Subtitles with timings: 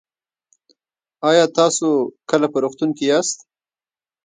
[1.29, 1.87] ایا تاسو
[2.29, 3.37] کله په روغتون کې یاست؟